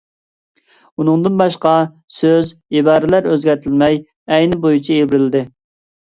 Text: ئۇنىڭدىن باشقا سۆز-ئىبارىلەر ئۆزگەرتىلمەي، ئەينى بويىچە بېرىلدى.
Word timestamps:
ئۇنىڭدىن 1.01 1.33
باشقا 1.41 1.73
سۆز-ئىبارىلەر 2.19 3.27
ئۆزگەرتىلمەي، 3.33 3.99
ئەينى 4.37 4.59
بويىچە 4.65 4.97
بېرىلدى. 5.13 5.43